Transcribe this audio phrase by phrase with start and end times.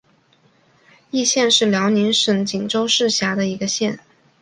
[1.11, 3.99] 义县是辽宁省锦州市下辖的一个县。